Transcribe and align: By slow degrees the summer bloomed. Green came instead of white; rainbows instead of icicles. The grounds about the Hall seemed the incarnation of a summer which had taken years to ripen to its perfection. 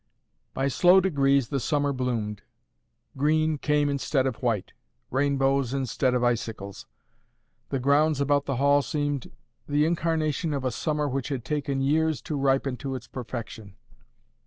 By 0.55 0.67
slow 0.67 0.99
degrees 0.99 1.49
the 1.49 1.59
summer 1.59 1.93
bloomed. 1.93 2.41
Green 3.15 3.59
came 3.59 3.87
instead 3.87 4.25
of 4.25 4.37
white; 4.41 4.71
rainbows 5.11 5.75
instead 5.75 6.15
of 6.15 6.23
icicles. 6.23 6.87
The 7.69 7.77
grounds 7.77 8.19
about 8.19 8.45
the 8.47 8.55
Hall 8.55 8.81
seemed 8.81 9.29
the 9.69 9.85
incarnation 9.85 10.55
of 10.55 10.65
a 10.65 10.71
summer 10.71 11.07
which 11.07 11.29
had 11.29 11.45
taken 11.45 11.81
years 11.81 12.19
to 12.23 12.35
ripen 12.35 12.77
to 12.77 12.95
its 12.95 13.05
perfection. 13.05 13.75